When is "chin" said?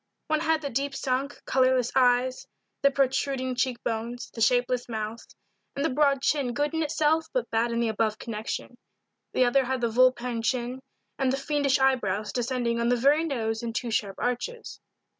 6.23-6.55, 10.41-10.79